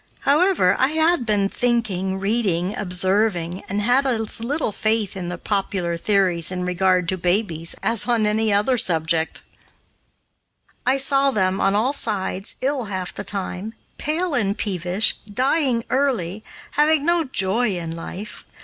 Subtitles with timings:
[0.21, 5.95] However, I had been thinking, reading, observing, and had as little faith in the popular
[5.95, 9.43] theories in regard to babies as on any other subject.
[10.87, 16.43] I saw them, on all sides, ill half the time, pale and peevish, dying early,
[16.71, 18.43] having no joy in life.